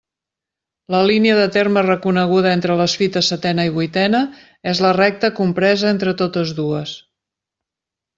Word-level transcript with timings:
La 0.93 0.99
línia 1.09 1.33
de 1.39 1.43
terme 1.57 1.83
reconeguda 1.87 2.53
entre 2.59 2.77
les 2.79 2.95
fites 3.01 3.29
setena 3.33 3.65
i 3.69 3.73
vuitena 3.75 4.23
és 4.73 4.81
la 4.87 4.95
recta 4.99 5.31
compresa 5.41 5.93
entre 5.97 6.15
totes 6.23 6.55
dues. 6.63 6.95